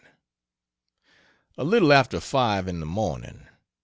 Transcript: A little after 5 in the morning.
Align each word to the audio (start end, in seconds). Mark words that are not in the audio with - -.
A 1.59 1.63
little 1.63 1.93
after 1.93 2.19
5 2.19 2.67
in 2.67 2.79
the 2.79 2.87
morning. 2.87 3.45